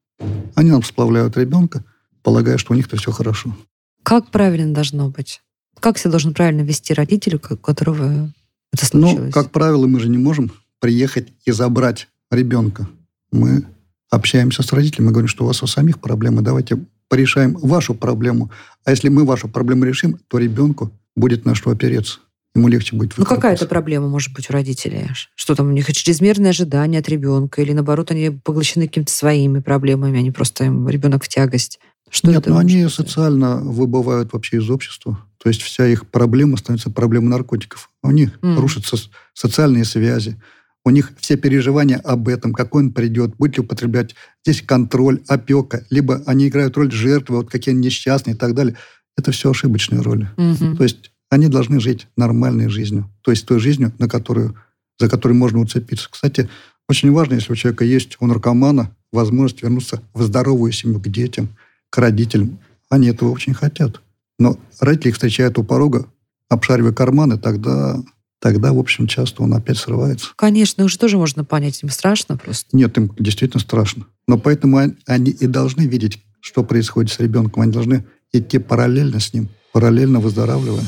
[0.54, 1.84] Они нам сплавляют ребенка,
[2.22, 3.54] полагая, что у них-то все хорошо.
[4.02, 5.42] Как правильно должно быть?
[5.80, 8.32] Как себя должен правильно вести родителю, у которого
[8.72, 9.26] это ну, случилось?
[9.26, 10.52] Ну, как правило, мы же не можем
[10.84, 12.86] приехать и забрать ребенка.
[13.32, 13.64] Мы
[14.10, 16.76] общаемся с родителями, мы говорим, что у вас у самих проблемы, давайте
[17.08, 18.50] порешаем вашу проблему.
[18.84, 22.18] А если мы вашу проблему решим, то ребенку будет на что опереться.
[22.54, 25.08] Ему легче будет Ну, какая-то проблема может быть у родителей?
[25.34, 27.62] Что там у них чрезмерное ожидание от ребенка?
[27.62, 31.80] Или, наоборот, они поглощены какими-то своими проблемами, они просто им ребенок в тягость?
[32.10, 35.18] Что Нет, ну они социально выбывают вообще из общества.
[35.42, 37.88] То есть вся их проблема становится проблемой наркотиков.
[38.02, 38.56] У них mm.
[38.56, 38.98] рушатся
[39.32, 40.38] социальные связи
[40.84, 44.14] у них все переживания об этом, какой он придет, будет ли употреблять.
[44.44, 48.76] Здесь контроль, опека, либо они играют роль жертвы, вот какие они несчастные и так далее.
[49.16, 50.28] Это все ошибочные роли.
[50.36, 50.76] Угу.
[50.76, 54.56] То есть они должны жить нормальной жизнью, то есть той жизнью, на которую,
[54.98, 56.08] за которую можно уцепиться.
[56.10, 56.48] Кстати,
[56.88, 61.48] очень важно, если у человека есть, у наркомана, возможность вернуться в здоровую семью, к детям,
[61.88, 62.58] к родителям.
[62.90, 64.00] Они этого очень хотят.
[64.38, 66.06] Но родители их встречают у порога,
[66.48, 68.02] обшаривая карманы, тогда
[68.44, 70.32] тогда, в общем, часто он опять срывается.
[70.36, 72.76] Конечно, уже тоже можно понять, им страшно просто.
[72.76, 74.04] Нет, им действительно страшно.
[74.28, 77.62] Но поэтому они и должны видеть, что происходит с ребенком.
[77.62, 78.04] Они должны
[78.34, 80.84] идти параллельно с ним, параллельно выздоравливая.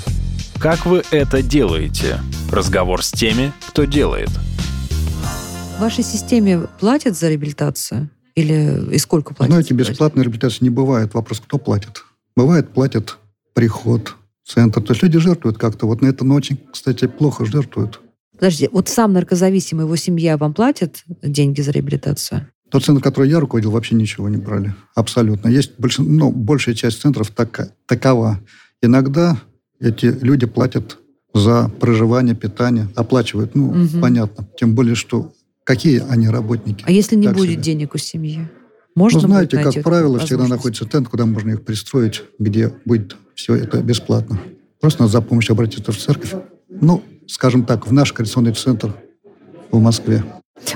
[0.58, 2.20] Как вы это делаете?
[2.52, 4.28] Разговор с теми, кто делает.
[4.28, 8.10] В вашей системе платят за реабилитацию?
[8.34, 9.50] Или и сколько платят?
[9.50, 11.14] Знаете, бесплатной реабилитации не бывает.
[11.14, 12.04] Вопрос, кто платит?
[12.36, 13.16] Бывает, платят
[13.54, 14.14] приход,
[14.46, 14.80] центр.
[14.80, 15.86] То есть люди жертвуют как-то.
[15.86, 18.00] Вот на это, но очень, кстати, плохо жертвуют.
[18.32, 22.48] Подожди, вот сам наркозависимый, его семья вам платит деньги за реабилитацию?
[22.70, 24.74] Тот центр, который я руководил, вообще ничего не брали.
[24.94, 25.48] Абсолютно.
[25.48, 25.98] Есть больш...
[25.98, 27.72] ну, большая часть центров так...
[27.86, 28.40] такова.
[28.82, 29.40] Иногда
[29.80, 30.98] эти люди платят
[31.32, 33.54] за проживание, питание, оплачивают.
[33.54, 34.00] Ну, угу.
[34.00, 34.48] понятно.
[34.58, 35.32] Тем более, что
[35.64, 36.84] какие они работники.
[36.86, 37.62] А если не будет себе.
[37.62, 38.48] денег у семьи?
[38.94, 43.54] Можно ну, знаете, как правило, всегда находится тент, куда можно их пристроить, где будет все
[43.54, 44.40] это бесплатно.
[44.80, 46.34] Просто надо за помощью обратиться в церковь.
[46.68, 48.92] Ну, скажем так, в наш коррекционный центр
[49.70, 50.24] в Москве.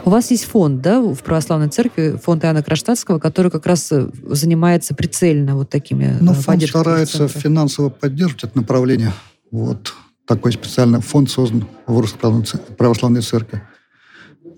[0.04, 4.08] У вас есть фонд, да, в православной церкви, фонд Иоанна Кронштадтского, который как раз э,
[4.24, 9.12] занимается прицельно вот такими Ну, фонд старается финансово поддерживать это направление.
[9.50, 9.94] Вот
[10.26, 12.30] такой специальный фонд создан в Русской
[12.76, 13.62] православной церкви.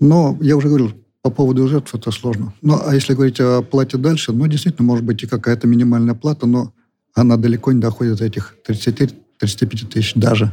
[0.01, 2.53] Но я уже говорил, по поводу жертв это сложно.
[2.61, 6.45] Ну, а если говорить о плате дальше, ну, действительно, может быть и какая-то минимальная плата,
[6.45, 6.73] но
[7.13, 10.51] она далеко не доходит до этих 30-35 тысяч даже.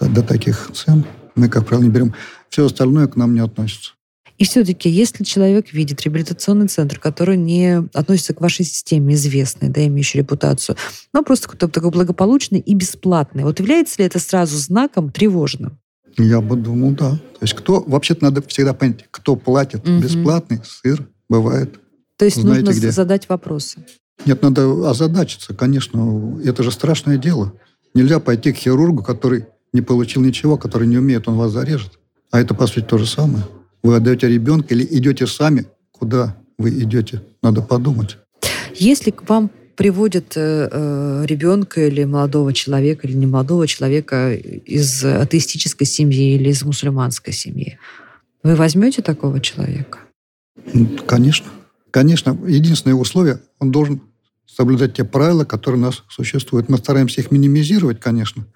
[0.00, 1.04] До, таких цен
[1.36, 2.14] мы, как правило, не берем.
[2.48, 3.92] Все остальное к нам не относится.
[4.36, 9.86] И все-таки, если человек видит реабилитационный центр, который не относится к вашей системе, известной, да,
[9.86, 10.76] имеющий репутацию,
[11.12, 15.78] но просто какой-то такой благополучный и бесплатный, вот является ли это сразу знаком тревожным?
[16.16, 17.10] Я бы думал, да.
[17.10, 17.80] То есть кто...
[17.86, 19.88] Вообще-то надо всегда понять, кто платит.
[19.88, 20.00] Угу.
[20.00, 21.78] Бесплатный сыр бывает.
[22.16, 22.90] То есть Знаете, нужно где?
[22.90, 23.84] задать вопросы.
[24.26, 26.40] Нет, надо озадачиться, конечно.
[26.44, 27.52] Это же страшное дело.
[27.94, 31.98] Нельзя пойти к хирургу, который не получил ничего, который не умеет, он вас зарежет.
[32.30, 33.44] А это, по сути, то же самое.
[33.82, 38.18] Вы отдаете ребенка или идете сами, куда вы идете, надо подумать.
[38.74, 45.04] Если к вам приводят э, э, ребенка или молодого человека, или не молодого человека из
[45.04, 47.78] атеистической семьи или из мусульманской семьи,
[48.42, 49.98] вы возьмете такого человека?
[51.06, 51.46] Конечно.
[51.90, 52.36] Конечно.
[52.46, 54.00] Единственное условие, он должен
[54.46, 56.68] соблюдать те правила, которые у нас существуют.
[56.68, 58.46] Мы стараемся их минимизировать, конечно.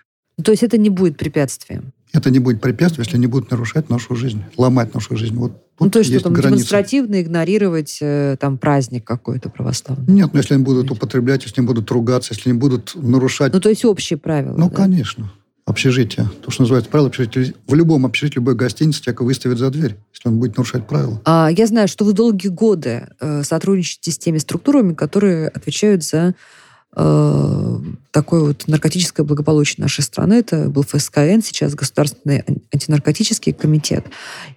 [0.42, 1.92] То есть это не будет препятствием?
[2.12, 5.34] Это не будет препятствием, если не будут нарушать нашу жизнь, ломать нашу жизнь.
[5.34, 6.60] Вот ну, то есть, есть что там границы.
[6.60, 10.12] демонстративно игнорировать э, там праздник какой-то православный?
[10.12, 13.52] Нет, ну если они будут употреблять, если они будут ругаться, если они будут нарушать...
[13.52, 14.76] Ну, то есть общие правила, Ну, да?
[14.76, 15.30] конечно.
[15.68, 16.26] Общежитие.
[16.42, 17.52] То, что называется правило общежития.
[17.66, 21.20] В любом общежитии, любой гостинице человека выставят за дверь, если он будет нарушать правила.
[21.26, 26.34] А, я знаю, что вы долгие годы э, сотрудничаете с теми структурами, которые отвечают за
[26.94, 30.34] такое вот наркотическое благополучие нашей страны.
[30.34, 34.06] Это был ФСКН, сейчас Государственный антинаркотический комитет.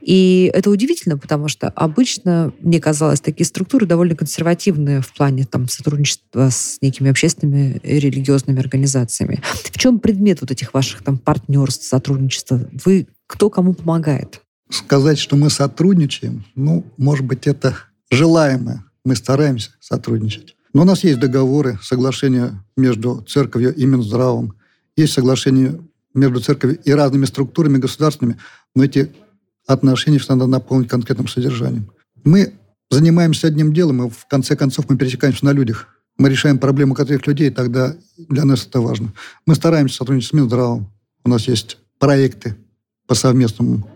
[0.02, 5.68] И это удивительно, потому что обычно, мне казалось, такие структуры довольно консервативные в плане там,
[5.68, 9.44] сотрудничества с некими общественными и религиозными организациями.
[9.44, 12.68] В чем предмет вот этих ваших там партнерств, сотрудничества?
[12.86, 14.42] Вы кто кому помогает?
[14.70, 17.76] Сказать, что мы сотрудничаем, ну, может быть, это
[18.10, 18.84] желаемое.
[19.04, 20.56] Мы стараемся сотрудничать.
[20.74, 24.56] Но у нас есть договоры, соглашения между церковью и Минздравом.
[24.96, 25.80] Есть соглашения
[26.14, 28.38] между церковью и разными структурами государственными,
[28.76, 29.12] но эти
[29.68, 31.92] отношения все надо наполнить конкретным содержанием.
[32.24, 32.54] Мы
[32.90, 35.88] занимаемся одним делом, и в конце концов мы пересекаемся на людях.
[36.18, 39.14] Мы решаем проблему конкретных людей, и тогда для нас это важно.
[39.46, 40.92] Мы стараемся сотрудничать с Минздравом.
[41.24, 42.56] У нас есть проекты
[43.08, 43.88] по совместному,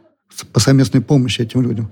[0.54, 1.92] по совместной помощи этим людям.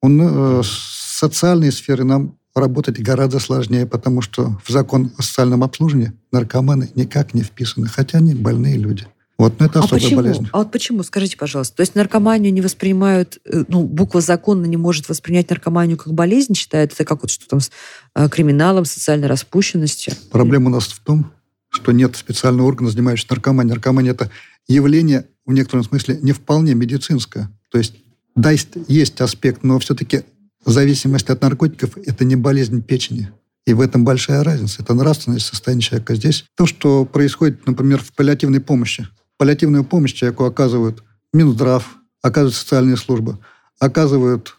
[0.00, 6.12] Он, э, социальные сферы нам работать гораздо сложнее, потому что в закон о социальном обслуживании
[6.32, 9.06] наркоманы никак не вписаны, хотя они больные люди.
[9.38, 10.16] Вот, но это особая а почему?
[10.22, 10.48] болезнь.
[10.52, 11.02] А вот почему?
[11.02, 11.76] Скажите, пожалуйста.
[11.76, 16.54] То есть наркоманию не воспринимают, э, ну, буква закона не может воспринять наркоманию как болезнь,
[16.54, 17.70] считает это как вот что там с
[18.14, 20.14] э, криминалом, социальной распущенностью?
[20.30, 21.32] Проблема у нас в том,
[21.68, 23.74] что нет специального органа, занимающегося наркоманией.
[23.74, 24.30] Наркомания– это
[24.66, 27.50] явление в некотором смысле не вполне медицинское.
[27.70, 27.94] То есть
[28.34, 28.52] да,
[28.88, 30.22] есть аспект, но все-таки
[30.70, 33.30] зависимость от наркотиков– это не болезнь печени.
[33.66, 34.82] И в этом большая разница.
[34.82, 36.14] Это нравственное состояние человека.
[36.14, 39.08] Здесь то, что происходит, например, в паллиативной помощи.
[39.38, 41.02] Паллиативную помощь человеку оказывают
[41.32, 43.38] Минздрав, оказывают социальные службы,
[43.78, 44.56] оказывают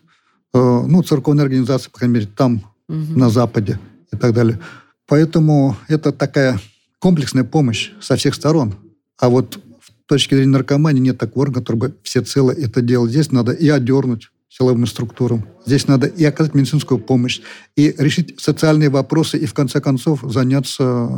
[0.53, 3.17] э, ну, церковные организации, по крайней мере, там, угу.
[3.17, 3.79] на Западе
[4.11, 4.59] и так далее.
[5.07, 6.59] Поэтому это такая
[6.99, 8.75] комплексная помощь со всех сторон.
[9.17, 13.07] А вот с точки зрения наркомании нет такого органа, который бы всецело это делал.
[13.07, 15.45] Здесь надо и одернуть, силовым структурам.
[15.65, 17.41] Здесь надо и оказать медицинскую помощь,
[17.75, 21.09] и решить социальные вопросы, и в конце концов заняться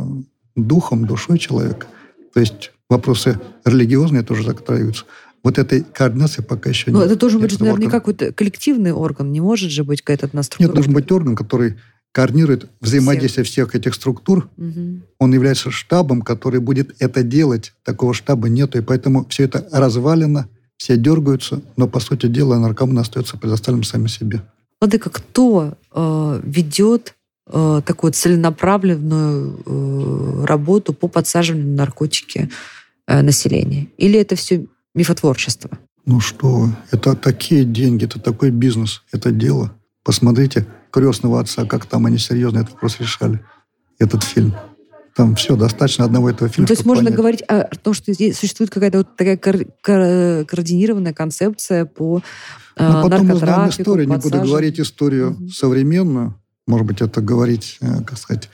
[0.56, 1.86] духом, душой человека.
[2.34, 5.04] То есть вопросы религиозные тоже затрагиваются.
[5.42, 7.06] Вот этой координации пока еще Но нет.
[7.06, 9.32] это тоже будет, наверное, какой-то коллективный орган.
[9.32, 10.68] Не может же быть какая-то одна структура?
[10.68, 11.76] Нет, должен быть орган, который
[12.12, 14.50] координирует взаимодействие всех, всех этих структур.
[14.58, 15.00] Угу.
[15.18, 17.72] Он является штабом, который будет это делать.
[17.84, 20.48] Такого штаба нету, и поэтому все это развалено,
[20.80, 24.40] все дергаются, но, по сути дела, наркоманы остаются предоставлены сами себе.
[24.80, 27.16] Владыка, кто э, ведет
[27.48, 32.48] э, такую целенаправленную э, работу по подсаживанию на наркотики
[33.06, 33.88] э, населения?
[33.98, 34.64] Или это все
[34.94, 35.70] мифотворчество?
[36.06, 39.74] Ну что, это такие деньги, это такой бизнес, это дело.
[40.02, 43.44] Посмотрите «Крестного отца», как там они серьезно этот вопрос решали,
[43.98, 44.54] этот фильм.
[45.20, 46.62] Там все, достаточно одного этого фильма.
[46.62, 47.18] Ну, то есть можно понять.
[47.18, 52.22] говорить о том, что здесь существует какая-то вот такая кор- кор- координированная концепция по
[52.76, 55.50] э, Но потом мы знаем историю, не буду говорить историю угу.
[55.50, 58.48] современную, может быть, это говорить, э, как сказать,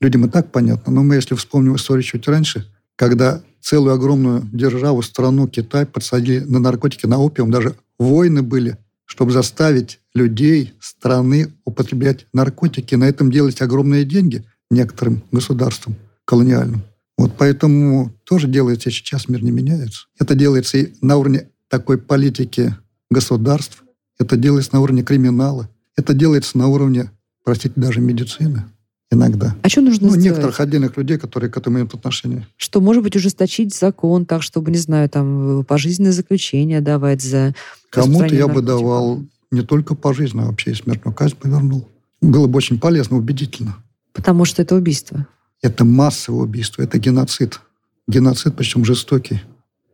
[0.00, 5.02] людям и так понятно, но мы, если вспомним историю чуть раньше, когда целую огромную державу,
[5.02, 12.28] страну, Китай подсадили на наркотики, на опиум, даже войны были, чтобы заставить людей страны употреблять
[12.32, 16.82] наркотики, на этом делать огромные деньги некоторым государствам колониальным.
[17.18, 20.06] Вот поэтому тоже делается сейчас, мир не меняется.
[20.18, 22.74] Это делается и на уровне такой политики
[23.10, 23.84] государств,
[24.18, 27.10] это делается на уровне криминала, это делается на уровне,
[27.44, 28.64] простите, даже медицины
[29.10, 29.54] иногда.
[29.62, 30.30] А что нужно ну, сделать?
[30.30, 32.46] некоторых отдельных людей, которые к этому имеют отношение.
[32.56, 37.54] Что, может быть, ужесточить закон так, чтобы, не знаю, там, пожизненное заключение давать за
[37.90, 41.88] Кому-то я бы давал не только пожизненно, а вообще и смертную казнь повернул.
[42.22, 43.76] Было бы очень полезно, убедительно.
[44.14, 45.26] Потому что это убийство.
[45.62, 47.60] Это массовое убийство, это геноцид.
[48.08, 49.40] Геноцид, причем жестокий.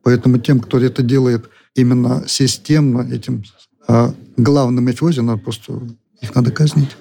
[0.03, 3.45] Поэтому тем, кто это делает именно системно, этим
[3.87, 5.81] а, главным мафиози, надо просто
[6.21, 6.97] их надо казнить.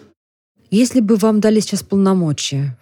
[0.69, 2.77] Если бы вам дали сейчас полномочия,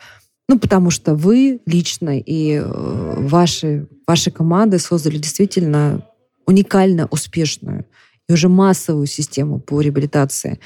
[0.50, 6.04] ну, потому что вы лично и э, ваши, ваши команды создали действительно
[6.46, 7.86] уникально успешную
[8.28, 10.60] и уже массовую систему по реабилитации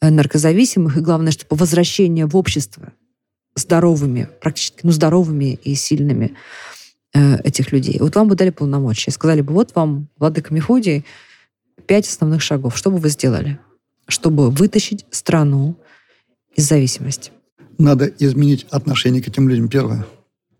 [0.00, 2.92] э, наркозависимых, и главное, что по возвращению в общество
[3.56, 6.36] здоровыми, практически, ну, здоровыми и сильными
[7.14, 7.98] э, этих людей.
[7.98, 11.04] Вот вам бы дали полномочия, сказали бы, вот вам, Владыка Мефодий,
[11.86, 12.76] пять основных шагов.
[12.76, 13.58] Что бы вы сделали,
[14.06, 15.76] чтобы вытащить страну
[16.54, 17.32] из зависимости?
[17.78, 20.06] Надо изменить отношение к этим людям, первое.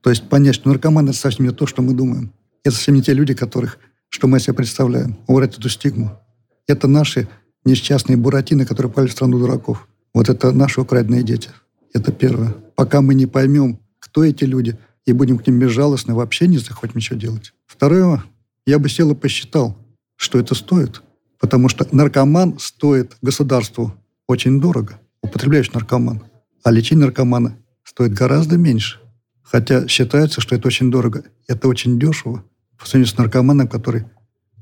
[0.00, 2.32] То есть понять, что наркоманы– это совсем не то, что мы думаем.
[2.64, 3.78] Это совсем не те люди, которых,
[4.08, 5.16] что мы себе представляем.
[5.26, 6.18] Убрать эту стигму.
[6.66, 7.28] Это наши
[7.64, 9.88] несчастные буратины, которые пали в страну дураков.
[10.14, 11.50] Вот это наши украденные дети.
[11.92, 12.54] Это первое.
[12.76, 16.96] Пока мы не поймем, кто эти люди, и будем к ним безжалостны, вообще не захотим
[16.96, 17.52] ничего делать.
[17.66, 18.22] Второе,
[18.66, 19.76] я бы сел и посчитал,
[20.16, 21.02] что это стоит.
[21.38, 23.94] Потому что наркоман стоит государству
[24.26, 26.24] очень дорого, употребляющий наркоман.
[26.64, 28.98] А лечение наркомана стоит гораздо меньше.
[29.42, 31.24] Хотя считается, что это очень дорого.
[31.46, 32.44] Это очень дешево
[32.78, 34.04] по сравнению с наркоманом, который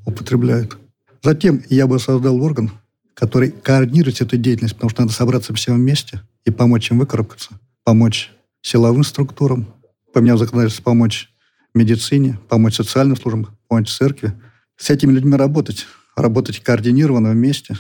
[0.05, 0.77] употребляет.
[1.23, 2.71] Затем я бы создал орган,
[3.15, 8.33] который координирует эту деятельность, потому что надо собраться всем вместе и помочь им выкарабкаться, помочь
[8.63, 9.67] силовым структурам,
[10.13, 11.31] поменяв законодательство, помочь
[11.75, 14.33] медицине, помочь социальным службам, помочь церкви.
[14.77, 17.77] С этими людьми работать, работать координированно вместе,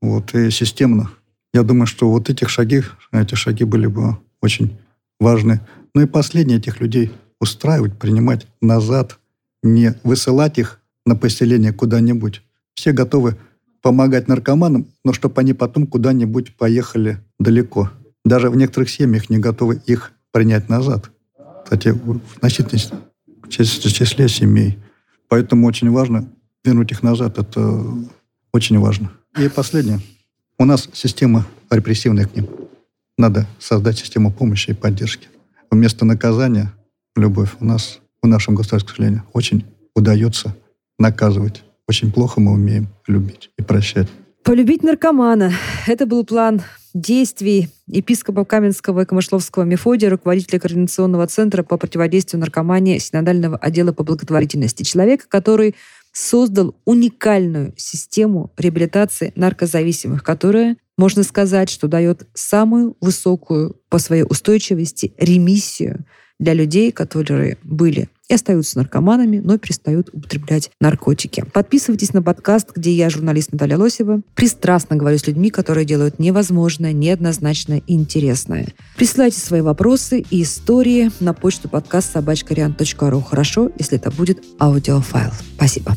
[0.00, 1.10] вот, и системно.
[1.52, 4.76] Я думаю, что вот этих шаги, эти шаги были бы очень
[5.18, 5.60] важны.
[5.94, 9.18] Ну и последнее, этих людей устраивать, принимать назад,
[9.62, 12.42] не высылать их на поселение куда-нибудь.
[12.74, 13.36] Все готовы
[13.80, 17.90] помогать наркоманам, но чтобы они потом куда-нибудь поехали далеко.
[18.26, 21.12] Даже в некоторых семьях не готовы их принять назад.
[21.62, 23.04] Кстати, в значительном
[23.48, 24.80] числе, числе семей.
[25.28, 26.28] Поэтому очень важно
[26.64, 27.38] вернуть их назад.
[27.38, 27.84] Это
[28.52, 29.12] очень важно.
[29.38, 30.00] И последнее.
[30.58, 32.48] У нас система репрессивная к ним.
[33.16, 35.28] Надо создать систему помощи и поддержки.
[35.70, 36.72] Вместо наказания
[37.14, 40.56] любовь у нас, в нашем государстве, к сожалению, очень удается
[40.98, 41.62] наказывать.
[41.86, 44.08] Очень плохо мы умеем любить и прощать.
[44.42, 45.52] Полюбить наркомана.
[45.86, 46.62] Это был план
[47.00, 54.02] действий епископа Каменского и Камышловского Мефодия, руководителя Координационного центра по противодействию наркомании Синодального отдела по
[54.02, 54.82] благотворительности.
[54.82, 55.74] Человека, который
[56.12, 65.12] создал уникальную систему реабилитации наркозависимых, которая, можно сказать, что дает самую высокую по своей устойчивости
[65.18, 66.06] ремиссию
[66.38, 71.44] для людей, которые были и остаются наркоманами, но перестают употреблять наркотики.
[71.52, 76.92] Подписывайтесь на подкаст, где я, журналист Наталья Лосева, пристрастно говорю с людьми, которые делают невозможное,
[76.92, 78.68] неоднозначное интересное.
[78.96, 83.20] Присылайте свои вопросы и истории на почту подкаст собачкариан.ру.
[83.20, 85.32] Хорошо, если это будет аудиофайл.
[85.56, 85.96] Спасибо.